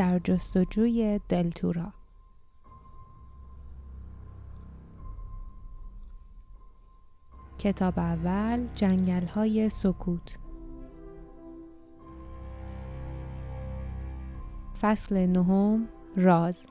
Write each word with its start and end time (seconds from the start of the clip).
در 0.00 0.18
جستجوی 0.18 1.20
دلتورا. 1.28 1.92
کتاب 7.58 7.98
اول 7.98 8.66
جنگل 8.74 9.26
های 9.26 9.68
سکوت. 9.68 10.38
فصل 14.80 15.26
نهم 15.26 15.88
راز. 16.16 16.66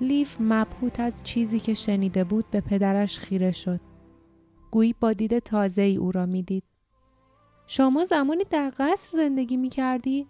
لیف 0.00 0.36
مبهوت 0.40 1.00
از 1.00 1.22
چیزی 1.22 1.60
که 1.60 1.74
شنیده 1.74 2.24
بود 2.24 2.50
به 2.50 2.60
پدرش 2.60 3.18
خیره 3.18 3.52
شد. 3.52 3.89
گویی 4.70 4.94
با 5.00 5.12
دید 5.12 5.38
تازه 5.38 5.82
ای 5.82 5.96
او 5.96 6.12
را 6.12 6.26
می‌دید. 6.26 6.64
شما 7.66 8.04
زمانی 8.04 8.44
در 8.50 8.72
قصر 8.78 9.16
زندگی 9.16 9.56
می 9.56 9.68
کردی؟ 9.68 10.26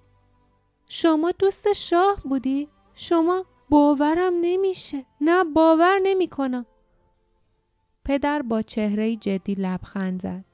شما 0.86 1.30
دوست 1.30 1.72
شاه 1.72 2.20
بودی؟ 2.24 2.68
شما 2.94 3.44
باورم 3.68 4.32
نمیشه. 4.40 5.06
نه 5.20 5.44
باور 5.44 5.98
نمی 6.02 6.28
کنم. 6.28 6.66
پدر 8.04 8.42
با 8.42 8.62
چهره 8.62 9.16
جدی 9.16 9.54
لبخند 9.54 10.22
زد. 10.22 10.44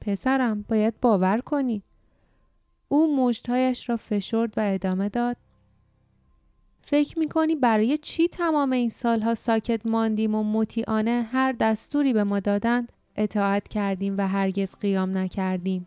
پسرم 0.00 0.64
باید 0.68 1.00
باور 1.00 1.40
کنی. 1.40 1.82
او 2.88 3.16
مشتهایش 3.16 3.88
را 3.88 3.96
فشرد 3.96 4.58
و 4.58 4.60
ادامه 4.64 5.08
داد. 5.08 5.36
فکر 6.82 7.18
می‌کنی 7.18 7.56
برای 7.56 7.98
چی 7.98 8.28
تمام 8.28 8.72
این 8.72 8.88
سالها 8.88 9.34
ساکت 9.34 9.86
ماندیم 9.86 10.34
و 10.34 10.42
مطیعانه 10.42 11.28
هر 11.32 11.52
دستوری 11.52 12.12
به 12.12 12.24
ما 12.24 12.40
دادند 12.40 12.92
اطاعت 13.16 13.68
کردیم 13.68 14.14
و 14.18 14.28
هرگز 14.28 14.76
قیام 14.80 15.18
نکردیم. 15.18 15.86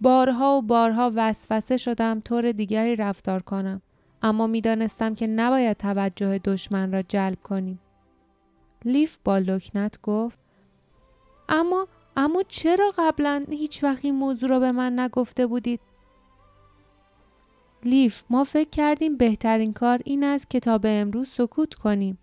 بارها 0.00 0.56
و 0.56 0.62
بارها 0.62 1.12
وسوسه 1.14 1.76
شدم 1.76 2.20
طور 2.20 2.52
دیگری 2.52 2.96
رفتار 2.96 3.42
کنم 3.42 3.82
اما 4.22 4.46
می‌دانستم 4.46 5.14
که 5.14 5.26
نباید 5.26 5.76
توجه 5.76 6.38
دشمن 6.38 6.92
را 6.92 7.02
جلب 7.02 7.38
کنیم. 7.42 7.80
لیف 8.84 9.18
با 9.24 9.38
لکنت 9.38 10.02
گفت 10.02 10.38
اما 11.48 11.88
اما 12.16 12.42
چرا 12.48 12.92
قبلا 12.98 13.44
هیچ 13.50 13.84
وقت 13.84 14.04
موضوع 14.04 14.48
را 14.48 14.60
به 14.60 14.72
من 14.72 14.98
نگفته 14.98 15.46
بودید 15.46 15.80
لیف 17.84 18.24
ما 18.30 18.44
فکر 18.44 18.70
کردیم 18.70 19.16
بهترین 19.16 19.72
کار 19.72 20.00
این 20.04 20.24
است 20.24 20.50
کتاب 20.50 20.80
امروز 20.84 21.28
سکوت 21.28 21.74
کنیم. 21.74 22.18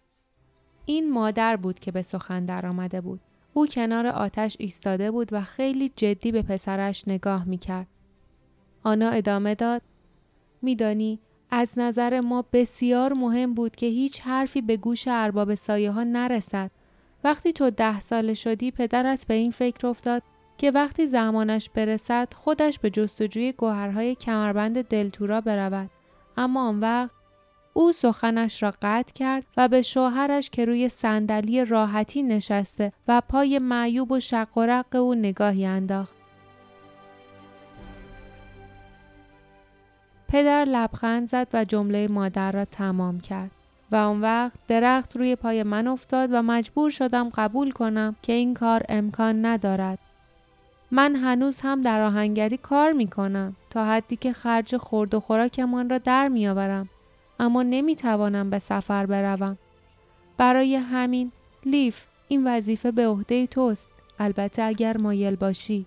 این 0.85 1.11
مادر 1.11 1.55
بود 1.55 1.79
که 1.79 1.91
به 1.91 2.01
سخن 2.01 2.45
درآمده 2.45 3.01
بود. 3.01 3.21
او 3.53 3.67
کنار 3.67 4.07
آتش 4.07 4.55
ایستاده 4.59 5.11
بود 5.11 5.33
و 5.33 5.41
خیلی 5.41 5.91
جدی 5.95 6.31
به 6.31 6.41
پسرش 6.41 7.07
نگاه 7.07 7.45
می 7.45 7.57
کرد. 7.57 7.87
آنا 8.83 9.09
ادامه 9.09 9.55
داد 9.55 9.81
میدانی 10.61 11.19
از 11.51 11.73
نظر 11.77 12.19
ما 12.19 12.45
بسیار 12.53 13.13
مهم 13.13 13.53
بود 13.53 13.75
که 13.75 13.85
هیچ 13.85 14.21
حرفی 14.21 14.61
به 14.61 14.77
گوش 14.77 15.07
ارباب 15.07 15.55
سایه 15.55 15.91
ها 15.91 16.03
نرسد. 16.03 16.71
وقتی 17.23 17.53
تو 17.53 17.69
ده 17.69 17.99
ساله 17.99 18.33
شدی 18.33 18.71
پدرت 18.71 19.27
به 19.27 19.33
این 19.33 19.51
فکر 19.51 19.87
افتاد 19.87 20.23
که 20.57 20.71
وقتی 20.71 21.07
زمانش 21.07 21.69
برسد 21.69 22.33
خودش 22.35 22.79
به 22.79 22.89
جستجوی 22.89 23.51
گوهرهای 23.51 24.15
کمربند 24.15 24.81
دلتورا 24.81 25.41
برود 25.41 25.89
اما 26.37 26.67
آن 26.67 26.79
وقت 26.79 27.18
او 27.79 27.91
سخنش 27.91 28.63
را 28.63 28.73
قطع 28.81 29.13
کرد 29.13 29.45
و 29.57 29.67
به 29.67 29.81
شوهرش 29.81 30.49
که 30.49 30.65
روی 30.65 30.89
صندلی 30.89 31.65
راحتی 31.65 32.23
نشسته 32.23 32.91
و 33.07 33.21
پای 33.21 33.59
معیوب 33.59 34.11
و 34.11 34.19
شق 34.19 34.57
و 34.57 34.61
رق 34.61 34.95
او 34.95 35.15
نگاهی 35.15 35.65
انداخت. 35.65 36.15
پدر 40.27 40.65
لبخند 40.65 41.27
زد 41.27 41.47
و 41.53 41.65
جمله 41.65 42.07
مادر 42.07 42.51
را 42.51 42.65
تمام 42.65 43.19
کرد 43.19 43.51
و 43.91 43.95
آن 43.95 44.21
وقت 44.21 44.59
درخت 44.67 45.17
روی 45.17 45.35
پای 45.35 45.63
من 45.63 45.87
افتاد 45.87 46.29
و 46.33 46.41
مجبور 46.41 46.89
شدم 46.89 47.29
قبول 47.29 47.71
کنم 47.71 48.15
که 48.21 48.33
این 48.33 48.53
کار 48.53 48.83
امکان 48.89 49.45
ندارد. 49.45 49.99
من 50.91 51.15
هنوز 51.15 51.59
هم 51.59 51.81
در 51.81 52.01
آهنگری 52.01 52.57
کار 52.57 52.91
می 52.91 53.07
کنم 53.07 53.55
تا 53.69 53.85
حدی 53.85 54.15
که 54.15 54.33
خرج 54.33 54.77
خورد 54.77 55.13
و 55.13 55.19
خوراکمان 55.19 55.89
را 55.89 55.97
در 55.97 56.27
می 56.27 56.47
آورم. 56.47 56.89
اما 57.39 57.63
نمی 57.63 57.95
توانم 57.95 58.49
به 58.49 58.59
سفر 58.59 59.05
بروم. 59.05 59.57
برای 60.37 60.75
همین 60.75 61.31
لیف 61.65 62.05
این 62.27 62.47
وظیفه 62.47 62.91
به 62.91 63.07
عهده 63.07 63.47
توست. 63.47 63.87
البته 64.19 64.63
اگر 64.63 64.97
مایل 64.97 65.35
باشی. 65.35 65.85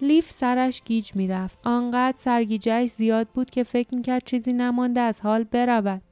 لیف 0.00 0.30
سرش 0.30 0.82
گیج 0.84 1.10
می 1.14 1.28
رفت. 1.28 1.58
آنقدر 1.64 2.16
سرگیجهش 2.18 2.90
زیاد 2.90 3.28
بود 3.28 3.50
که 3.50 3.62
فکر 3.62 3.94
می 3.94 4.02
کرد 4.02 4.24
چیزی 4.24 4.52
نمانده 4.52 5.00
از 5.00 5.20
حال 5.20 5.44
برود. 5.44 6.02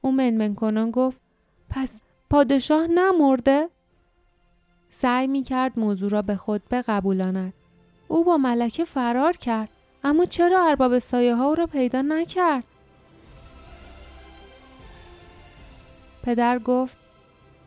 او 0.00 0.12
منمن 0.12 0.54
کنان 0.54 0.90
گفت 0.90 1.20
پس 1.70 2.02
پادشاه 2.30 2.86
نمرده؟ 2.86 3.68
سعی 4.90 5.26
می 5.26 5.42
کرد 5.42 5.78
موضوع 5.78 6.10
را 6.10 6.22
به 6.22 6.36
خود 6.36 6.62
بقبولاند. 6.70 7.52
او 8.08 8.24
با 8.24 8.36
ملکه 8.36 8.84
فرار 8.84 9.32
کرد 9.32 9.68
اما 10.04 10.24
چرا 10.24 10.66
ارباب 10.66 10.98
سایه 10.98 11.34
ها 11.34 11.46
او 11.46 11.54
را 11.54 11.66
پیدا 11.66 12.02
نکرد؟ 12.02 12.64
پدر 16.28 16.58
گفت 16.58 16.98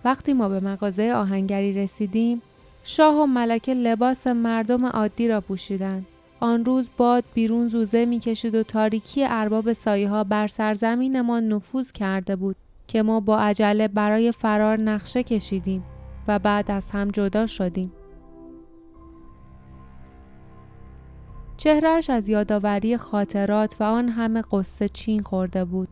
وقتی 0.05 0.33
ما 0.33 0.49
به 0.49 0.59
مغازه 0.59 1.13
آهنگری 1.13 1.73
رسیدیم 1.73 2.41
شاه 2.83 3.15
و 3.15 3.25
ملکه 3.25 3.73
لباس 3.73 4.27
مردم 4.27 4.85
عادی 4.85 5.27
را 5.27 5.41
پوشیدند. 5.41 6.05
آن 6.39 6.65
روز 6.65 6.89
باد 6.97 7.23
بیرون 7.33 7.67
زوزه 7.67 8.05
می‌کشید 8.05 8.55
و 8.55 8.63
تاریکی 8.63 9.25
ارباب 9.25 9.73
سایه 9.73 10.09
ها 10.09 10.23
بر 10.23 10.47
سرزمین 10.47 11.21
ما 11.21 11.39
نفوذ 11.39 11.91
کرده 11.91 12.35
بود 12.35 12.55
که 12.87 13.01
ما 13.03 13.19
با 13.19 13.39
عجله 13.39 13.87
برای 13.87 14.31
فرار 14.31 14.81
نقشه 14.81 15.23
کشیدیم. 15.23 15.83
و 16.27 16.39
بعد 16.39 16.71
از 16.71 16.91
هم 16.91 17.11
جدا 17.11 17.45
شدیم. 17.45 17.91
چهرش 21.57 22.09
از 22.09 22.29
یادآوری 22.29 22.97
خاطرات 22.97 23.75
و 23.79 23.83
آن 23.83 24.09
همه 24.09 24.43
قصه 24.51 24.89
چین 24.89 25.23
خورده 25.23 25.65
بود. 25.65 25.87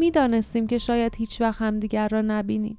می‌دانستیم 0.00 0.66
که 0.66 0.78
شاید 0.78 1.14
هیچ 1.14 1.40
وقت 1.40 1.62
همدیگر 1.62 2.08
را 2.08 2.20
نبینیم. 2.20 2.78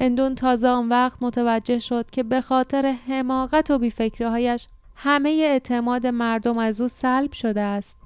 اندون 0.00 0.34
تازه 0.34 0.68
آن 0.68 0.88
وقت 0.88 1.22
متوجه 1.22 1.78
شد 1.78 2.10
که 2.10 2.22
به 2.22 2.40
خاطر 2.40 2.94
حماقت 3.08 3.70
و 3.70 3.78
بیفکرهایش 3.78 4.68
همه 4.96 5.30
اعتماد 5.30 6.06
مردم 6.06 6.58
از 6.58 6.80
او 6.80 6.88
سلب 6.88 7.32
شده 7.32 7.60
است. 7.60 7.96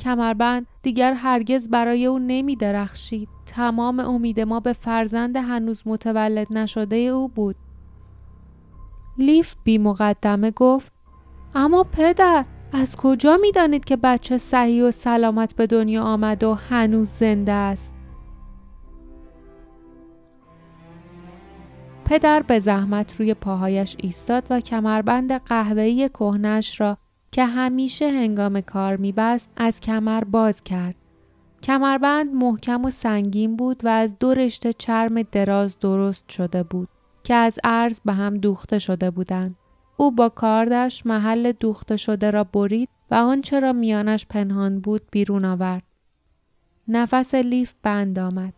کمربند 0.00 0.66
دیگر 0.82 1.12
هرگز 1.12 1.68
برای 1.68 2.06
او 2.06 2.18
نمی 2.18 2.56
درخشید. 2.56 3.28
تمام 3.46 4.00
امید 4.00 4.40
ما 4.40 4.60
به 4.60 4.72
فرزند 4.72 5.36
هنوز 5.36 5.82
متولد 5.86 6.46
نشده 6.50 6.96
او 6.96 7.28
بود. 7.28 7.56
لیف 9.18 9.56
بی 9.64 9.78
مقدمه 9.78 10.50
گفت 10.50 10.92
اما 11.54 11.84
پدر 11.84 12.44
از 12.72 12.96
کجا 12.96 13.36
می 13.36 13.52
دانید 13.52 13.84
که 13.84 13.96
بچه 13.96 14.38
صحیح 14.38 14.84
و 14.84 14.90
سلامت 14.90 15.56
به 15.56 15.66
دنیا 15.66 16.02
آمد 16.02 16.44
و 16.44 16.54
هنوز 16.54 17.08
زنده 17.08 17.52
است؟ 17.52 17.94
پدر 22.04 22.42
به 22.42 22.58
زحمت 22.58 23.20
روی 23.20 23.34
پاهایش 23.34 23.96
ایستاد 23.98 24.46
و 24.50 24.60
کمربند 24.60 25.32
قهوه‌ای 25.32 26.08
کهنش 26.08 26.80
را 26.80 26.96
که 27.32 27.44
همیشه 27.44 28.10
هنگام 28.10 28.60
کار 28.60 28.96
میبست 28.96 29.50
از 29.56 29.80
کمر 29.80 30.24
باز 30.24 30.62
کرد. 30.62 30.94
کمربند 31.62 32.34
محکم 32.34 32.84
و 32.84 32.90
سنگین 32.90 33.56
بود 33.56 33.84
و 33.84 33.88
از 33.88 34.18
دو 34.18 34.34
رشته 34.34 34.72
چرم 34.72 35.22
دراز 35.22 35.78
درست 35.78 36.28
شده 36.28 36.62
بود 36.62 36.88
که 37.24 37.34
از 37.34 37.58
عرض 37.64 38.00
به 38.04 38.12
هم 38.12 38.36
دوخته 38.36 38.78
شده 38.78 39.10
بودند. 39.10 39.56
او 40.00 40.10
با 40.10 40.28
کاردش 40.28 41.06
محل 41.06 41.52
دوخته 41.52 41.96
شده 41.96 42.30
را 42.30 42.44
برید 42.44 42.88
و 43.10 43.14
آنچه 43.14 43.60
را 43.60 43.72
میانش 43.72 44.26
پنهان 44.26 44.80
بود 44.80 45.02
بیرون 45.10 45.44
آورد. 45.44 45.82
نفس 46.88 47.34
لیف 47.34 47.74
بند 47.82 48.18
آمد. 48.18 48.54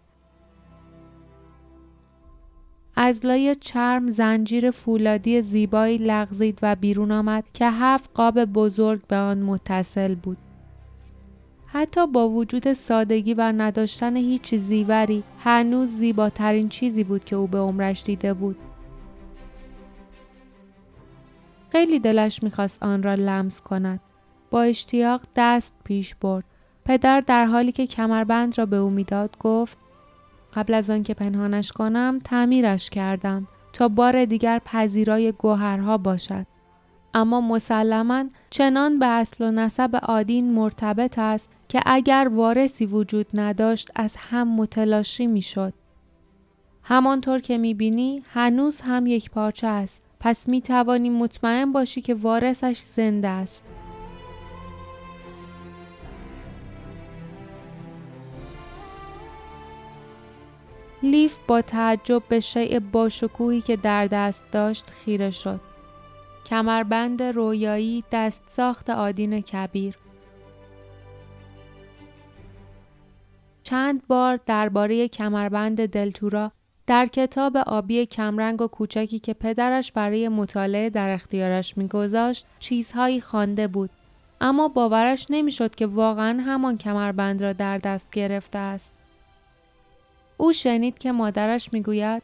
از 2.97 3.27
لای 3.27 3.55
چرم 3.55 4.11
زنجیر 4.11 4.71
فولادی 4.71 5.43
زیبایی 5.43 5.99
لغزید 5.99 6.59
و 6.63 6.77
بیرون 6.77 7.13
آمد 7.13 7.45
که 7.55 7.71
هفت 7.71 8.11
قاب 8.15 8.45
بزرگ 8.45 9.07
به 9.07 9.17
آن 9.17 9.39
متصل 9.39 10.15
بود. 10.15 10.39
حتی 11.67 12.07
با 12.07 12.29
وجود 12.29 12.73
سادگی 12.73 13.35
و 13.35 13.53
نداشتن 13.57 14.17
هیچ 14.17 14.55
زیوری 14.55 15.23
هنوز 15.39 15.89
زیباترین 15.89 16.69
چیزی 16.69 17.05
بود 17.05 17.25
که 17.25 17.37
او 17.37 17.47
به 17.47 17.59
عمرش 17.59 18.03
دیده 18.05 18.35
بود. 18.35 18.57
خیلی 21.73 21.99
دلش 21.99 22.43
می‌خواست 22.43 22.83
آن 22.83 23.03
را 23.03 23.15
لمس 23.15 23.61
کند. 23.61 24.01
با 24.51 24.63
اشتیاق 24.63 25.21
دست 25.37 25.75
پیش 25.85 26.15
برد. 26.15 26.45
پدر 26.85 27.21
در 27.21 27.45
حالی 27.47 27.73
که 27.73 27.87
کمربند 27.87 28.59
را 28.59 28.67
به 28.67 28.77
او 28.77 28.91
می‌داد 28.91 29.39
گفت 29.39 29.79
قبل 30.55 30.75
از 30.75 30.91
آنکه 30.91 31.15
پنهانش 31.15 31.73
کنم 31.73 32.21
تعمیرش 32.25 32.91
کردم 32.91 33.47
تا 33.73 33.89
بار 33.89 34.25
دیگر 34.25 34.61
پذیرای 34.65 35.33
گوهرها 35.33 35.99
باشد. 35.99 36.47
اما 37.15 37.41
مسلما 37.41 38.25
چنان 38.51 38.99
به 38.99 39.07
اصل 39.07 39.45
و 39.45 39.51
نسب 39.51 39.97
آدین 40.03 40.53
مرتبط 40.53 41.19
است 41.19 41.51
که 41.69 41.83
اگر 41.87 42.31
وارثی 42.35 42.87
وجود 42.87 43.27
نداشت 43.35 43.91
از 43.97 44.17
هم 44.17 44.57
متلاشی 44.57 45.27
می‌شد. 45.27 45.75
همانطور 46.83 47.39
که 47.39 47.59
می‌بینی 47.59 48.23
هنوز 48.33 48.81
هم 48.81 49.07
یک 49.07 49.31
پارچه 49.31 49.67
است. 49.67 50.03
پس 50.21 50.49
می 50.49 50.61
توانی 50.61 51.11
مطمئن 51.11 51.73
باشی 51.73 52.01
که 52.01 52.15
وارثش 52.15 52.79
زنده 52.81 53.29
است. 53.29 53.65
لیف 61.03 61.39
با 61.47 61.63
تعجب 61.63 62.23
به 62.29 62.41
شیء 62.41 62.81
باشکوهی 62.93 63.61
که 63.61 63.77
در 63.77 64.07
دست 64.07 64.45
داشت 64.53 64.91
خیره 64.91 65.31
شد. 65.31 65.61
کمربند 66.47 67.23
رویایی 67.23 68.05
دست 68.13 68.43
ساخت 68.49 68.91
آدین 68.91 69.41
کبیر. 69.41 69.97
چند 73.63 74.07
بار 74.07 74.41
درباره 74.47 75.09
کمربند 75.09 75.87
دلتورا 75.87 76.53
در 76.91 77.07
کتاب 77.07 77.57
آبی 77.57 78.07
کمرنگ 78.07 78.63
و 78.63 78.67
کوچکی 78.67 79.19
که 79.19 79.35
پدرش 79.35 79.93
برای 79.93 80.29
مطالعه 80.29 80.91
در 80.91 81.11
اختیارش 81.11 81.77
میگذاشت 81.77 82.47
چیزهایی 82.61 83.21
خوانده 83.21 83.69
بود. 83.69 83.91
اما 84.41 84.69
باورش 84.69 85.27
نمی‌شد 85.31 85.75
که 85.75 85.87
واقعا 85.87 86.43
همان 86.47 86.79
کمربند 86.79 87.43
را 87.43 87.53
در 87.53 87.79
دست 87.79 88.11
گرفته 88.13 88.59
است. 88.59 88.93
او 90.37 90.53
شنید 90.53 90.99
که 90.99 91.13
مادرش 91.13 91.73
می‌گوید 91.73 92.23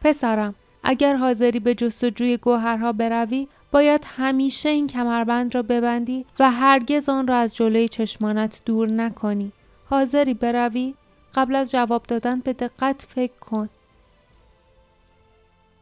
پسرم 0.00 0.54
اگر 0.84 1.16
حاضری 1.16 1.60
به 1.60 1.74
جستجوی 1.74 2.36
گوهرها 2.36 2.92
بروی 2.92 3.48
باید 3.72 4.06
همیشه 4.16 4.68
این 4.68 4.86
کمربند 4.86 5.54
را 5.54 5.62
ببندی 5.62 6.26
و 6.38 6.50
هرگز 6.50 7.08
آن 7.08 7.26
را 7.26 7.36
از 7.36 7.56
جلوی 7.56 7.88
چشمانت 7.88 8.60
دور 8.64 8.92
نکنی. 8.92 9.52
حاضری 9.90 10.34
بروی 10.34 10.94
قبل 11.38 11.56
از 11.56 11.70
جواب 11.70 12.02
دادن 12.02 12.40
به 12.40 12.52
دقت 12.52 13.06
فکر 13.08 13.38
کن. 13.40 13.68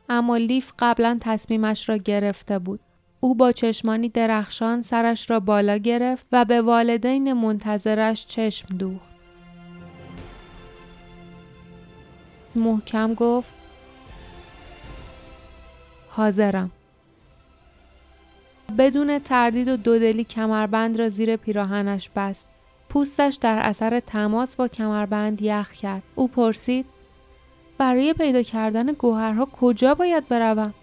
اما 0.08 0.36
لیف 0.36 0.72
قبلا 0.78 1.18
تصمیمش 1.20 1.88
را 1.88 1.96
گرفته 1.96 2.58
بود. 2.58 2.80
او 3.20 3.34
با 3.34 3.52
چشمانی 3.52 4.08
درخشان 4.08 4.82
سرش 4.82 5.30
را 5.30 5.40
بالا 5.40 5.76
گرفت 5.76 6.28
و 6.32 6.44
به 6.44 6.62
والدین 6.62 7.32
منتظرش 7.32 8.26
چشم 8.26 8.76
دوخت. 8.76 9.16
محکم 12.56 13.14
گفت 13.14 13.54
حاضرم. 16.08 16.70
بدون 18.78 19.18
تردید 19.18 19.68
و 19.68 19.76
دودلی 19.76 20.24
کمربند 20.24 20.98
را 20.98 21.08
زیر 21.08 21.36
پیراهنش 21.36 22.10
بست. 22.16 22.46
پوستش 22.88 23.38
در 23.40 23.58
اثر 23.58 24.00
تماس 24.00 24.56
با 24.56 24.68
کمربند 24.68 25.42
یخ 25.42 25.72
کرد. 25.72 26.02
او 26.14 26.28
پرسید 26.28 26.86
برای 27.78 28.12
پیدا 28.12 28.42
کردن 28.42 28.92
گوهرها 28.92 29.44
کجا 29.60 29.94
باید 29.94 30.28
بروم؟ 30.28 30.74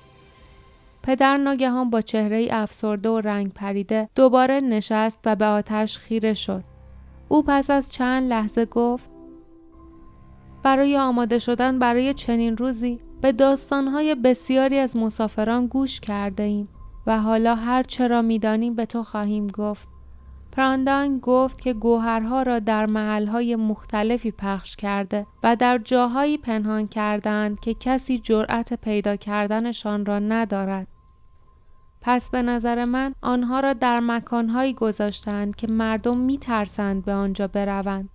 پدر 1.04 1.38
ناگهان 1.38 1.90
با 1.90 2.02
چهره 2.02 2.48
افسرده 2.52 3.10
و 3.10 3.20
رنگ 3.20 3.54
پریده 3.54 4.10
دوباره 4.16 4.60
نشست 4.60 5.20
و 5.26 5.36
به 5.36 5.46
آتش 5.46 5.98
خیره 5.98 6.34
شد. 6.34 6.64
او 7.30 7.44
پس 7.44 7.70
از 7.70 7.92
چند 7.92 8.30
لحظه 8.30 8.66
گفت 8.66 9.12
برای 10.64 10.98
آماده 10.98 11.40
شدن 11.40 11.80
برای 11.80 12.14
چنین 12.14 12.58
روزی 12.58 13.00
به 13.22 13.32
داستانهای 13.32 14.16
بسیاری 14.16 14.78
از 14.78 14.98
مسافران 14.98 15.68
گوش 15.68 16.00
کرده 16.00 16.44
ایم 16.44 16.70
و 17.08 17.20
حالا 17.20 17.56
هر 17.56 17.84
چرا 17.84 18.22
می‌دانیم 18.22 18.76
به 18.76 18.86
تو 18.86 19.04
خواهیم 19.04 19.48
گفت. 19.48 19.93
پراندان 20.56 21.20
گفت 21.20 21.62
که 21.62 21.74
گوهرها 21.74 22.42
را 22.42 22.60
در 22.60 22.86
محلهای 22.86 23.56
مختلفی 23.56 24.32
پخش 24.32 24.76
کرده 24.76 25.26
و 25.44 25.56
در 25.56 25.78
جاهایی 25.78 26.38
پنهان 26.38 26.88
کردند 26.88 27.60
که 27.60 27.74
کسی 27.74 28.18
جرأت 28.18 28.74
پیدا 28.74 29.16
کردنشان 29.16 30.06
را 30.06 30.20
ندارد. 30.20 30.88
پس 32.02 32.30
به 32.30 32.42
نظر 32.42 32.86
من 32.86 33.14
آنها 33.22 33.60
را 33.60 33.74
در 33.74 34.00
مکانهایی 34.00 34.74
گذاشتند 34.74 35.56
که 35.56 35.68
مردم 35.68 36.18
می 36.18 36.38
ترسند 36.38 37.06
به 37.06 37.14
آنجا 37.14 37.48
بروند. 37.48 38.10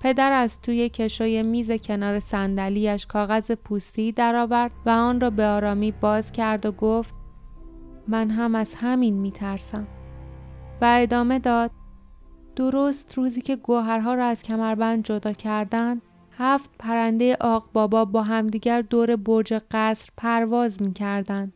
پدر 0.00 0.32
از 0.32 0.60
توی 0.60 0.88
کشوی 0.88 1.42
میز 1.42 1.70
کنار 1.70 2.18
صندلیاش 2.18 3.06
کاغذ 3.06 3.52
پوستی 3.52 4.12
درآورد 4.12 4.72
و 4.86 4.90
آن 4.90 5.20
را 5.20 5.30
به 5.30 5.46
آرامی 5.46 5.92
باز 5.92 6.32
کرد 6.32 6.66
و 6.66 6.72
گفت 6.72 7.14
من 8.08 8.30
هم 8.30 8.54
از 8.54 8.74
همین 8.74 9.14
می 9.14 9.30
ترسم. 9.30 9.86
و 10.80 10.96
ادامه 11.00 11.38
داد 11.38 11.70
درست 12.56 13.18
روزی 13.18 13.40
که 13.40 13.56
گوهرها 13.56 14.14
را 14.14 14.26
از 14.26 14.42
کمربند 14.42 15.04
جدا 15.04 15.32
کردند 15.32 16.02
هفت 16.38 16.70
پرنده 16.78 17.36
آق 17.40 17.68
بابا 17.72 18.04
با 18.04 18.22
همدیگر 18.22 18.82
دور 18.82 19.16
برج 19.16 19.54
قصر 19.70 20.10
پرواز 20.16 20.82
می 20.82 20.92
کردند. 20.92 21.52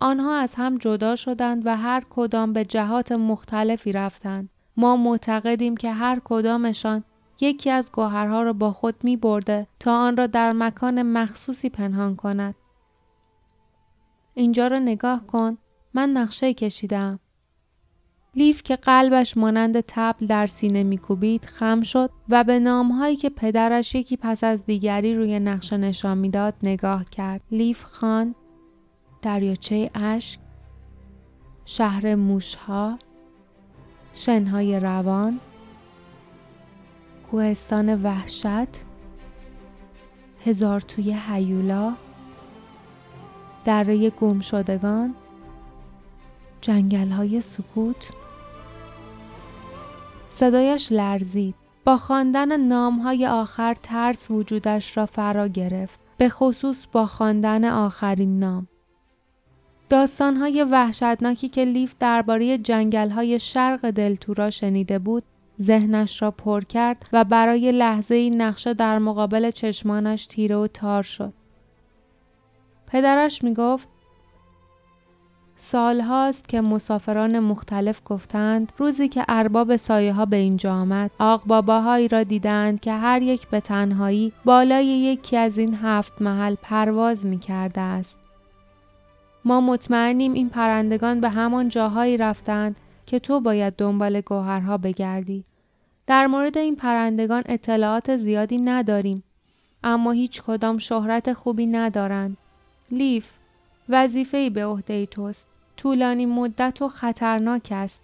آنها 0.00 0.34
از 0.36 0.54
هم 0.54 0.78
جدا 0.78 1.16
شدند 1.16 1.66
و 1.66 1.76
هر 1.76 2.02
کدام 2.10 2.52
به 2.52 2.64
جهات 2.64 3.12
مختلفی 3.12 3.92
رفتند. 3.92 4.48
ما 4.76 4.96
معتقدیم 4.96 5.76
که 5.76 5.92
هر 5.92 6.20
کدامشان 6.24 7.04
یکی 7.40 7.70
از 7.70 7.92
گوهرها 7.92 8.42
را 8.42 8.52
با 8.52 8.72
خود 8.72 8.94
می 9.02 9.16
برده 9.16 9.66
تا 9.80 9.98
آن 9.98 10.16
را 10.16 10.26
در 10.26 10.52
مکان 10.52 11.02
مخصوصی 11.02 11.68
پنهان 11.68 12.16
کند. 12.16 12.54
اینجا 14.34 14.66
را 14.66 14.78
نگاه 14.78 15.26
کن. 15.26 15.58
من 15.94 16.10
نقشه 16.10 16.54
کشیدم. 16.54 17.20
لیف 18.36 18.62
که 18.62 18.76
قلبش 18.76 19.36
مانند 19.36 19.80
تبل 19.80 20.26
در 20.26 20.46
سینه 20.46 20.82
میکوبید 20.82 21.44
خم 21.44 21.82
شد 21.82 22.10
و 22.28 22.44
به 22.44 22.58
نامهایی 22.58 23.16
که 23.16 23.30
پدرش 23.30 23.94
یکی 23.94 24.16
پس 24.16 24.44
از 24.44 24.66
دیگری 24.66 25.14
روی 25.14 25.40
نقشه 25.40 25.76
نشان 25.76 26.18
می‌داد 26.18 26.54
نگاه 26.62 27.04
کرد. 27.04 27.40
لیف 27.50 27.84
خان، 27.84 28.34
دریاچه 29.22 29.90
اشک، 29.94 30.38
شهر 31.64 32.14
موشها، 32.14 32.98
شنهای 34.14 34.80
روان، 34.80 35.40
کوهستان 37.30 38.02
وحشت، 38.02 38.46
هزار 40.44 40.80
توی 40.80 41.16
هیولا، 41.28 41.94
دره 43.64 44.10
گم 44.10 44.40
شدگان، 44.40 45.14
جنگل 46.60 47.08
های 47.08 47.40
سکوت، 47.40 48.08
صدایش 50.36 50.92
لرزید. 50.92 51.54
با 51.84 51.96
خواندن 51.96 52.60
نامهای 52.60 53.26
آخر 53.26 53.74
ترس 53.74 54.30
وجودش 54.30 54.96
را 54.96 55.06
فرا 55.06 55.48
گرفت. 55.48 56.00
به 56.18 56.28
خصوص 56.28 56.86
با 56.92 57.06
خواندن 57.06 57.64
آخرین 57.64 58.38
نام. 58.38 58.68
داستانهای 59.88 60.64
وحشتناکی 60.64 61.48
که 61.48 61.64
لیف 61.64 61.94
درباره 61.98 62.58
جنگلهای 62.58 63.38
شرق 63.38 63.90
دلتورا 63.90 64.50
شنیده 64.50 64.98
بود 64.98 65.22
ذهنش 65.60 66.22
را 66.22 66.30
پر 66.30 66.60
کرد 66.60 67.08
و 67.12 67.24
برای 67.24 67.72
لحظه 67.72 68.14
ای 68.14 68.30
نقشه 68.30 68.74
در 68.74 68.98
مقابل 68.98 69.50
چشمانش 69.50 70.26
تیره 70.26 70.56
و 70.56 70.66
تار 70.66 71.02
شد. 71.02 71.32
پدرش 72.86 73.44
می 73.44 73.54
گفت 73.54 73.88
سال 75.56 76.00
هاست 76.00 76.48
که 76.48 76.60
مسافران 76.60 77.38
مختلف 77.38 78.00
گفتند 78.04 78.72
روزی 78.78 79.08
که 79.08 79.24
ارباب 79.28 79.76
سایه 79.76 80.12
ها 80.12 80.26
به 80.26 80.36
اینجا 80.36 80.72
آمد 80.72 81.10
آق 81.18 81.42
باباهایی 81.46 82.08
را 82.08 82.22
دیدند 82.22 82.80
که 82.80 82.92
هر 82.92 83.22
یک 83.22 83.48
به 83.48 83.60
تنهایی 83.60 84.32
بالای 84.44 84.86
یکی 84.86 85.36
از 85.36 85.58
این 85.58 85.74
هفت 85.74 86.22
محل 86.22 86.54
پرواز 86.62 87.26
می 87.26 87.38
کرده 87.38 87.80
است. 87.80 88.18
ما 89.44 89.60
مطمئنیم 89.60 90.32
این 90.32 90.48
پرندگان 90.48 91.20
به 91.20 91.28
همان 91.28 91.68
جاهایی 91.68 92.16
رفتند 92.16 92.76
که 93.06 93.18
تو 93.18 93.40
باید 93.40 93.76
دنبال 93.76 94.20
گوهرها 94.20 94.76
بگردی. 94.76 95.44
در 96.06 96.26
مورد 96.26 96.58
این 96.58 96.76
پرندگان 96.76 97.42
اطلاعات 97.46 98.16
زیادی 98.16 98.58
نداریم 98.58 99.22
اما 99.84 100.10
هیچ 100.10 100.42
کدام 100.42 100.78
شهرت 100.78 101.32
خوبی 101.32 101.66
ندارند. 101.66 102.36
لیف 102.90 103.32
وظیفه 103.88 104.50
به 104.50 104.66
عهده 104.66 105.06
توست. 105.06 105.46
طولانی 105.76 106.26
مدت 106.26 106.82
و 106.82 106.88
خطرناک 106.88 107.68
است. 107.70 108.00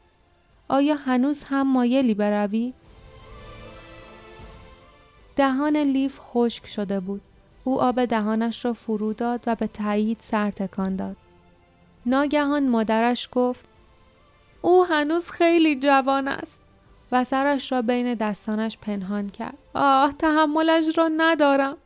آیا 0.68 0.94
هنوز 0.94 1.44
هم 1.44 1.72
مایلی 1.72 2.14
بروی؟ 2.14 2.72
دهان 5.36 5.76
لیف 5.76 6.18
خشک 6.20 6.66
شده 6.66 7.00
بود. 7.00 7.20
او 7.64 7.82
آب 7.82 8.04
دهانش 8.04 8.64
را 8.64 8.72
فرو 8.72 9.12
داد 9.12 9.44
و 9.46 9.54
به 9.54 9.66
تایید 9.66 10.18
سر 10.20 10.50
تکان 10.50 10.96
داد. 10.96 11.16
ناگهان 12.06 12.68
مادرش 12.68 13.28
گفت 13.32 13.66
او 14.62 14.84
هنوز 14.84 15.30
خیلی 15.30 15.76
جوان 15.76 16.28
است 16.28 16.60
و 17.12 17.24
سرش 17.24 17.72
را 17.72 17.82
بین 17.82 18.14
دستانش 18.14 18.78
پنهان 18.78 19.28
کرد. 19.28 19.58
آه 19.74 20.12
تحملش 20.12 20.98
را 20.98 21.10
ندارم. 21.16 21.76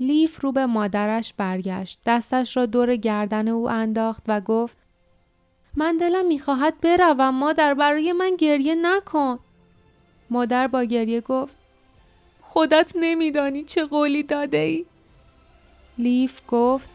لیف 0.00 0.40
رو 0.40 0.52
به 0.52 0.66
مادرش 0.66 1.34
برگشت. 1.36 1.98
دستش 2.06 2.56
را 2.56 2.66
دور 2.66 2.96
گردن 2.96 3.48
او 3.48 3.70
انداخت 3.70 4.22
و 4.28 4.40
گفت 4.40 4.76
من 5.76 5.96
دلم 5.96 6.26
می‌خواهد 6.26 6.80
بروم 6.80 7.34
مادر 7.34 7.74
برای 7.74 8.12
من 8.12 8.36
گریه 8.36 8.74
نکن. 8.74 9.38
مادر 10.30 10.66
با 10.66 10.84
گریه 10.84 11.20
گفت 11.20 11.56
خودت 12.40 12.92
نمیدانی 12.94 13.64
چه 13.64 13.84
قولی 13.84 14.22
داده 14.22 14.58
ای؟ 14.58 14.86
لیف 15.98 16.40
گفت 16.48 16.90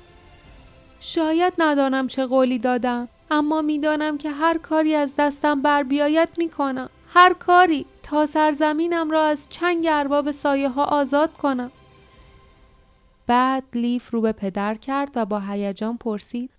شاید 1.00 1.54
ندانم 1.58 2.08
چه 2.08 2.26
قولی 2.26 2.60
دادم 2.60 3.08
اما 3.32 3.62
می‌دانم 3.62 4.18
که 4.18 4.32
هر 4.32 4.58
کاری 4.58 4.96
از 4.96 5.16
دستم 5.16 5.62
بر 5.62 5.84
بیاید 5.84 6.30
می‌کنم 6.38 6.90
هر 7.14 7.34
کاری 7.34 7.86
تا 8.04 8.26
سرزمینم 8.26 9.12
را 9.12 9.26
از 9.26 9.48
چنگ 9.50 9.88
ارباب 9.90 10.32
سایه 10.32 10.70
ها 10.70 10.84
آزاد 10.84 11.34
کنم 11.34 11.72
بعد 13.28 13.64
لیف 13.74 14.10
رو 14.14 14.22
به 14.22 14.32
پدر 14.32 14.76
کرد 14.76 15.10
و 15.16 15.26
با 15.26 15.40
هیجان 15.40 15.98
پرسید 15.98 16.52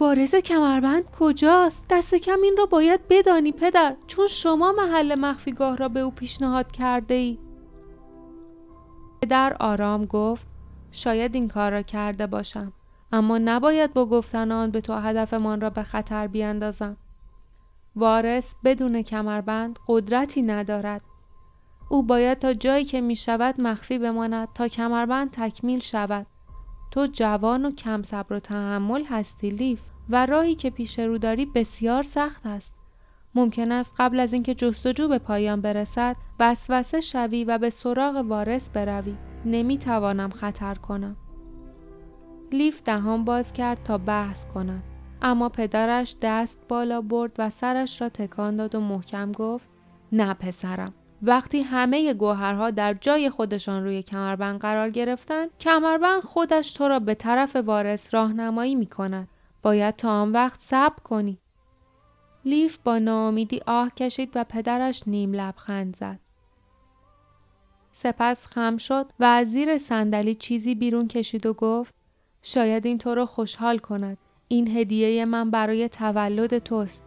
وارث 0.00 0.34
کمربند 0.34 1.10
کجاست؟ 1.10 1.84
دست 1.90 2.14
کم 2.14 2.38
این 2.42 2.54
را 2.58 2.66
باید 2.66 3.00
بدانی 3.08 3.52
پدر 3.52 3.96
چون 4.06 4.26
شما 4.26 4.72
محل 4.72 5.14
مخفیگاه 5.14 5.76
را 5.76 5.88
به 5.88 6.00
او 6.00 6.10
پیشنهاد 6.10 6.72
کرده 6.72 7.14
ای. 7.14 7.38
پدر 9.22 9.56
آرام 9.60 10.04
گفت 10.04 10.48
شاید 10.92 11.34
این 11.34 11.48
کار 11.48 11.72
را 11.72 11.82
کرده 11.82 12.26
باشم 12.26 12.72
اما 13.12 13.38
نباید 13.38 13.92
با 13.94 14.06
گفتن 14.06 14.52
آن 14.52 14.70
به 14.70 14.80
تو 14.80 14.92
هدفمان 14.92 15.60
را 15.60 15.70
به 15.70 15.82
خطر 15.82 16.26
بیاندازم. 16.26 16.96
وارث 17.96 18.54
بدون 18.64 19.02
کمربند 19.02 19.78
قدرتی 19.88 20.42
ندارد. 20.42 21.02
او 21.88 22.02
باید 22.02 22.38
تا 22.38 22.54
جایی 22.54 22.84
که 22.84 23.00
می 23.00 23.16
شود 23.16 23.62
مخفی 23.62 23.98
بماند 23.98 24.48
تا 24.54 24.68
کمربند 24.68 25.30
تکمیل 25.30 25.78
شود. 25.80 26.26
تو 26.90 27.06
جوان 27.06 27.64
و 27.64 27.70
کم 27.70 28.02
صبر 28.02 28.36
و 28.36 28.40
تحمل 28.40 29.04
هستی 29.04 29.50
لیف 29.50 29.80
و 30.10 30.26
راهی 30.26 30.54
که 30.54 30.70
پیش 30.70 30.98
رو 30.98 31.18
داری 31.18 31.46
بسیار 31.46 32.02
سخت 32.02 32.46
است. 32.46 32.74
ممکن 33.34 33.72
است 33.72 33.94
قبل 33.98 34.20
از 34.20 34.32
اینکه 34.32 34.54
جستجو 34.54 35.08
به 35.08 35.18
پایان 35.18 35.60
برسد 35.60 36.16
وسوسه 36.40 37.00
شوی 37.00 37.44
و 37.44 37.58
به 37.58 37.70
سراغ 37.70 38.16
وارث 38.16 38.68
بروی. 38.68 39.14
نمی‌توانم 39.44 40.30
خطر 40.30 40.74
کنم. 40.74 41.16
لیف 42.52 42.82
دهان 42.82 43.24
باز 43.24 43.52
کرد 43.52 43.82
تا 43.82 43.98
بحث 43.98 44.46
کند. 44.46 44.82
اما 45.22 45.48
پدرش 45.48 46.16
دست 46.22 46.58
بالا 46.68 47.00
برد 47.00 47.32
و 47.38 47.50
سرش 47.50 48.00
را 48.00 48.08
تکان 48.08 48.56
داد 48.56 48.74
و 48.74 48.80
محکم 48.80 49.32
گفت 49.32 49.68
نه 50.12 50.34
پسرم 50.34 50.94
وقتی 51.22 51.62
همه 51.62 52.14
گوهرها 52.14 52.70
در 52.70 52.94
جای 52.94 53.30
خودشان 53.30 53.84
روی 53.84 54.02
کمربند 54.02 54.60
قرار 54.60 54.90
گرفتند 54.90 55.50
کمربند 55.60 56.22
خودش 56.22 56.72
تو 56.72 56.88
را 56.88 56.98
به 56.98 57.14
طرف 57.14 57.56
وارث 57.56 58.14
راهنمایی 58.14 58.74
می 58.74 58.86
کند 58.86 59.28
باید 59.62 59.96
تا 59.96 60.10
آن 60.10 60.32
وقت 60.32 60.60
صبر 60.60 61.02
کنی. 61.04 61.38
لیف 62.44 62.78
با 62.84 62.98
ناامیدی 62.98 63.60
آه 63.66 63.90
کشید 63.90 64.32
و 64.34 64.44
پدرش 64.44 65.02
نیم 65.06 65.32
لبخند 65.32 65.96
زد. 65.96 66.18
سپس 67.92 68.46
خم 68.46 68.76
شد 68.76 69.06
و 69.20 69.24
از 69.24 69.50
زیر 69.50 69.78
صندلی 69.78 70.34
چیزی 70.34 70.74
بیرون 70.74 71.08
کشید 71.08 71.46
و 71.46 71.52
گفت 71.52 71.94
شاید 72.42 72.86
این 72.86 72.98
تو 72.98 73.14
را 73.14 73.26
خوشحال 73.26 73.78
کند. 73.78 74.18
این 74.48 74.76
هدیه 74.76 75.24
من 75.24 75.50
برای 75.50 75.88
تولد 75.88 76.58
توست. 76.58 77.05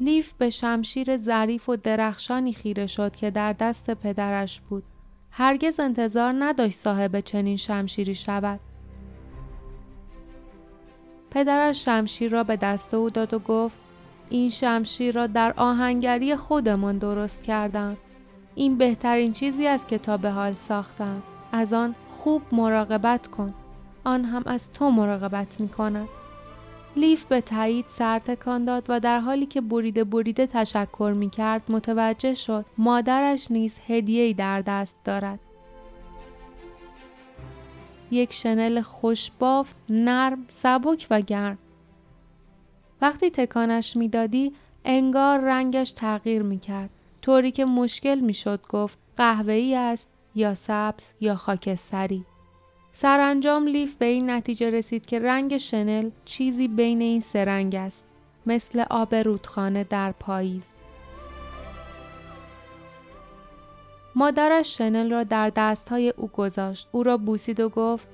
لیف 0.00 0.32
به 0.32 0.50
شمشیر 0.50 1.16
ظریف 1.16 1.68
و 1.68 1.76
درخشانی 1.76 2.52
خیره 2.52 2.86
شد 2.86 3.16
که 3.16 3.30
در 3.30 3.52
دست 3.52 3.90
پدرش 3.90 4.60
بود. 4.60 4.84
هرگز 5.30 5.80
انتظار 5.80 6.34
نداشت 6.38 6.78
صاحب 6.78 7.20
چنین 7.20 7.56
شمشیری 7.56 8.14
شود. 8.14 8.60
پدرش 11.30 11.84
شمشیر 11.84 12.32
را 12.32 12.44
به 12.44 12.56
دست 12.56 12.94
او 12.94 13.10
داد 13.10 13.34
و 13.34 13.38
گفت 13.38 13.78
این 14.30 14.50
شمشیر 14.50 15.14
را 15.14 15.26
در 15.26 15.54
آهنگری 15.56 16.36
خودمان 16.36 16.98
درست 16.98 17.42
کردم. 17.42 17.96
این 18.54 18.78
بهترین 18.78 19.32
چیزی 19.32 19.66
است 19.66 19.88
که 19.88 19.98
تا 19.98 20.16
به 20.16 20.30
حال 20.30 20.54
ساختم. 20.54 21.22
از 21.52 21.72
آن 21.72 21.94
خوب 22.08 22.42
مراقبت 22.52 23.26
کن. 23.26 23.54
آن 24.04 24.24
هم 24.24 24.42
از 24.46 24.72
تو 24.72 24.90
مراقبت 24.90 25.60
می 25.60 25.68
کند. 25.68 26.08
لیف 26.96 27.24
به 27.24 27.40
تایید 27.40 27.84
سر 27.88 28.18
تکان 28.18 28.64
داد 28.64 28.86
و 28.88 29.00
در 29.00 29.20
حالی 29.20 29.46
که 29.46 29.60
بریده 29.60 30.04
بریده 30.04 30.46
تشکر 30.46 31.14
می 31.16 31.30
کرد 31.30 31.62
متوجه 31.68 32.34
شد 32.34 32.66
مادرش 32.78 33.50
نیز 33.50 33.78
هدیه‌ای 33.88 34.34
در 34.34 34.60
دست 34.60 34.96
دارد. 35.04 35.38
یک 38.10 38.32
شنل 38.32 38.80
خوشبافت، 38.80 39.76
نرم، 39.88 40.44
سبک 40.48 41.06
و 41.10 41.20
گرم. 41.20 41.58
وقتی 43.00 43.30
تکانش 43.30 43.96
می‌دادی 43.96 44.52
انگار 44.84 45.40
رنگش 45.40 45.92
تغییر 45.92 46.42
می 46.42 46.58
کرد. 46.58 46.90
طوری 47.22 47.50
که 47.50 47.64
مشکل 47.64 48.20
می 48.20 48.34
شد 48.34 48.60
گفت 48.68 48.98
قهوه‌ای 49.16 49.74
است 49.74 50.08
یا 50.34 50.54
سبز 50.54 51.04
یا 51.20 51.36
خاکستری. 51.36 52.24
سرانجام 52.92 53.66
لیف 53.66 53.96
به 53.96 54.04
این 54.04 54.30
نتیجه 54.30 54.70
رسید 54.70 55.06
که 55.06 55.18
رنگ 55.18 55.56
شنل 55.56 56.10
چیزی 56.24 56.68
بین 56.68 57.00
این 57.00 57.20
سه 57.20 57.44
رنگ 57.44 57.74
است 57.74 58.04
مثل 58.46 58.84
آب 58.90 59.14
رودخانه 59.14 59.84
در 59.84 60.12
پاییز. 60.12 60.66
مادرش 64.14 64.78
شنل 64.78 65.10
را 65.10 65.24
در 65.24 65.50
دستهای 65.50 66.10
او 66.16 66.28
گذاشت. 66.28 66.88
او 66.92 67.02
را 67.02 67.16
بوسید 67.16 67.60
و 67.60 67.68
گفت 67.68 68.08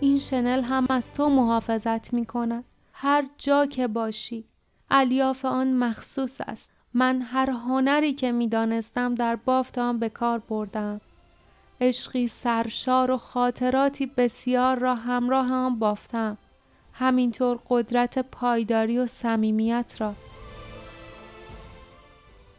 این 0.00 0.18
شنل 0.18 0.62
هم 0.62 0.86
از 0.90 1.12
تو 1.12 1.28
محافظت 1.28 2.14
می 2.14 2.26
کند 2.26 2.64
هر 2.92 3.24
جا 3.38 3.66
که 3.66 3.86
باشی 3.88 4.44
الیاف 4.90 5.44
آن 5.44 5.72
مخصوص 5.72 6.40
است. 6.40 6.70
من 6.94 7.22
هر 7.22 7.50
هنری 7.50 8.12
که 8.12 8.32
می 8.32 8.48
دانستم 8.48 9.14
در 9.14 9.36
بافت 9.36 9.78
آن 9.78 9.98
به 9.98 10.08
کار 10.08 10.38
بردم. 10.38 11.00
عشقی 11.80 12.28
سرشار 12.28 13.10
و 13.10 13.16
خاطراتی 13.16 14.06
بسیار 14.06 14.78
را 14.78 14.94
همراه 14.94 15.46
هم 15.46 15.78
بافتم 15.78 16.38
همینطور 16.92 17.58
قدرت 17.68 18.18
پایداری 18.18 18.98
و 18.98 19.06
صمیمیت 19.06 19.96
را 19.98 20.14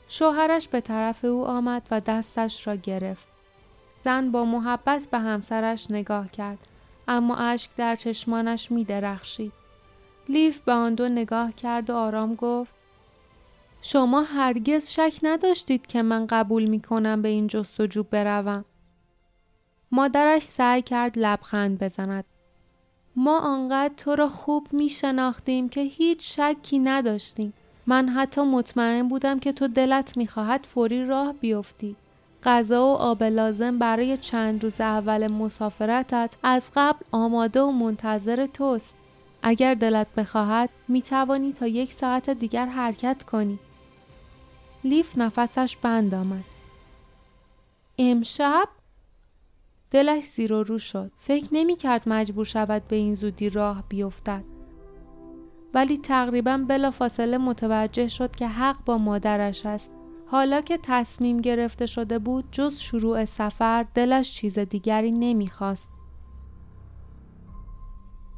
شوهرش 0.08 0.68
به 0.68 0.82
طرف 0.82 1.26
او 1.26 1.46
آمد 1.46 1.88
و 1.92 2.02
دستش 2.02 2.68
را 2.68 2.76
گرفت 2.76 3.28
زن 4.04 4.32
با 4.32 4.46
محبت 4.46 5.08
به 5.12 5.18
همسرش 5.18 5.92
نگاه 5.92 6.28
کرد 6.28 6.60
اما 7.08 7.36
اشک 7.36 7.70
در 7.76 7.96
چشمانش 7.96 8.72
می 8.72 8.84
درخشید. 8.84 9.54
لیف 10.30 10.60
به 10.60 10.72
آن 10.72 10.96
دو 10.96 11.10
نگاه 11.10 11.52
کرد 11.52 11.90
و 11.90 11.96
آرام 11.96 12.36
گفت 12.36 12.74
شما 13.82 14.22
هرگز 14.22 14.90
شک 14.90 15.20
نداشتید 15.24 15.88
که 15.88 16.02
من 16.02 16.28
قبول 16.28 16.66
می 16.66 16.80
کنم 16.80 17.22
به 17.22 17.30
این 17.30 17.48
جستجو 17.48 18.04
بروم. 18.04 18.66
مادرش 19.92 20.44
سعی 20.44 20.82
کرد 20.82 21.14
لبخند 21.20 21.84
بزند. 21.84 22.26
ما 23.16 23.40
آنقدر 23.40 23.94
تو 23.98 24.16
را 24.16 24.30
خوب 24.30 24.68
می 24.72 24.90
شناختیم 24.90 25.70
که 25.70 25.82
هیچ 25.82 26.40
شکی 26.40 26.80
نداشتیم. 26.80 27.54
من 27.88 28.10
حتی 28.10 28.42
مطمئن 28.42 29.08
بودم 29.08 29.40
که 29.40 29.52
تو 29.52 29.68
دلت 29.68 30.18
می‌خواهد 30.18 30.68
فوری 30.74 31.06
راه 31.06 31.34
بیفتی. 31.34 31.96
غذا 32.44 32.86
و 32.86 32.96
آب 32.96 33.24
لازم 33.24 33.78
برای 33.78 34.18
چند 34.18 34.64
روز 34.64 34.82
اول 34.82 35.32
مسافرتت 35.32 36.36
از 36.44 36.72
قبل 36.76 37.06
آماده 37.12 37.62
و 37.62 37.72
منتظر 37.72 38.46
توست. 38.46 38.96
اگر 39.42 39.74
دلت 39.74 40.08
بخواهد 40.18 40.70
می 40.88 41.02
توانی 41.02 41.54
تا 41.54 41.68
یک 41.68 41.94
ساعت 41.94 42.30
دیگر 42.30 42.66
حرکت 42.66 43.24
کنی. 43.24 43.60
لیف 44.84 45.18
نفسش 45.18 45.78
بند 45.82 46.14
آمد. 46.14 46.44
امشب 47.98 48.70
دلش 49.92 50.24
زیر 50.24 50.54
و 50.54 50.64
رو 50.64 50.78
شد. 50.78 51.12
فکر 51.18 51.48
نمی 51.52 51.76
کرد 51.76 52.10
مجبور 52.10 52.46
شود 52.46 52.88
به 52.88 52.96
این 52.96 53.16
زودی 53.16 53.50
راه 53.50 53.84
بیفتد. 53.90 54.44
ولی 55.74 55.98
تقریبا 55.98 56.58
بلا 56.68 56.92
فاصله 56.92 57.38
متوجه 57.38 58.08
شد 58.08 58.36
که 58.36 58.48
حق 58.48 58.86
با 58.86 58.98
مادرش 58.98 59.66
است. 59.66 59.92
حالا 60.26 60.62
که 60.62 60.80
تصمیم 60.84 61.42
گرفته 61.42 61.86
شده 61.86 62.20
بود 62.20 62.46
جز 62.52 62.80
شروع 62.80 63.26
سفر 63.26 63.86
دلش 63.94 64.34
چیز 64.34 64.60
دیگری 64.60 65.12
نمی‌خواست. 65.12 65.90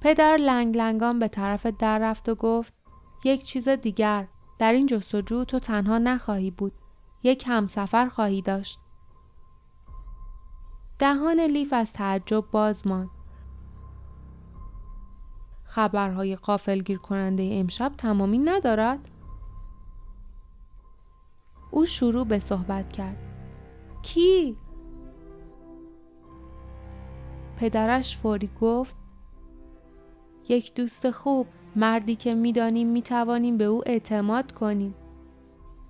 پدر 0.02 0.38
لنگ 0.38 0.78
لنگان 0.78 1.20
به 1.20 1.28
طرف 1.28 1.66
در 1.66 2.00
رفت 2.00 2.30
و 2.30 2.36
گفت 2.36 2.74
یک 3.24 3.44
چیز 3.44 3.68
دیگر 3.70 4.28
در 4.60 4.74
این 4.74 4.86
جستجو 4.86 5.44
تو 5.44 5.60
تنها 5.60 5.98
نخواهی 5.98 6.52
بود. 6.52 6.74
یک 7.24 7.44
همسفر 7.48 8.10
خواهی 8.10 8.42
داشت. 8.42 8.80
دهان 11.00 11.40
لیف 11.40 11.74
از 11.74 11.94
تعجب 11.94 12.46
باز 12.52 12.88
ماند. 12.88 13.10
خبرهای 15.64 16.36
قافلگیر 16.36 16.98
کننده 16.98 17.50
امشب 17.54 17.92
تمامی 17.98 18.38
ندارد؟ 18.38 19.00
او 21.72 21.86
شروع 21.86 22.26
به 22.26 22.40
صحبت 22.40 22.94
کرد. 22.94 23.18
کی؟ 24.02 24.58
پدرش 27.58 28.18
فوری 28.18 28.50
گفت 28.62 28.96
یک 30.50 30.74
دوست 30.74 31.12
خوب 31.12 31.48
مردی 31.76 32.16
که 32.16 32.34
می‌دانیم 32.34 32.88
می‌توانیم 32.88 33.58
به 33.58 33.64
او 33.64 33.82
اعتماد 33.86 34.52
کنیم 34.52 34.96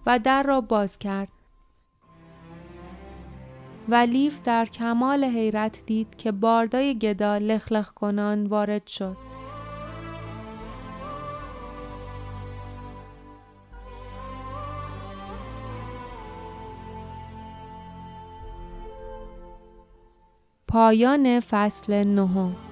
و 0.06 0.20
در 0.20 0.44
را 0.44 0.62
باز 0.62 0.98
کرد 0.98 1.28
و 3.92 3.96
لیف 3.96 4.42
در 4.44 4.66
کمال 4.66 5.24
حیرت 5.24 5.86
دید 5.86 6.16
که 6.16 6.32
باردای 6.32 6.98
گدا 6.98 7.38
لخلخ 7.38 7.94
کنان 7.94 8.48
وارد 8.48 8.88
شد. 8.88 9.18
پایان 20.68 21.40
فصل 21.40 22.04
نهم. 22.04 22.69